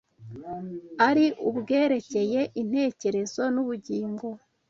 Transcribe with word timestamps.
ari 1.07 1.25
ubwerekeye 1.49 2.41
intekerezo 2.61 3.41
n’ubugingo 3.53 4.27